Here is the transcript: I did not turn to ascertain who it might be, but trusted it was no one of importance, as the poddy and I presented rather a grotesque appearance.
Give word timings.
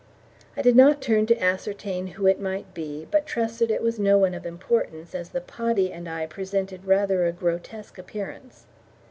I 0.57 0.63
did 0.63 0.75
not 0.75 0.99
turn 0.99 1.27
to 1.27 1.39
ascertain 1.39 2.07
who 2.07 2.25
it 2.25 2.39
might 2.39 2.73
be, 2.73 3.05
but 3.11 3.27
trusted 3.27 3.69
it 3.69 3.83
was 3.83 3.99
no 3.99 4.17
one 4.17 4.33
of 4.33 4.47
importance, 4.47 5.13
as 5.13 5.29
the 5.29 5.41
poddy 5.41 5.93
and 5.93 6.09
I 6.09 6.25
presented 6.25 6.85
rather 6.85 7.27
a 7.27 7.31
grotesque 7.31 7.99
appearance. 7.99 8.65